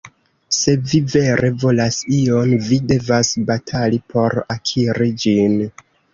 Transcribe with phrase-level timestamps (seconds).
[0.59, 5.63] Se vi vere volas ion, vi devas batali por akiri ĝin.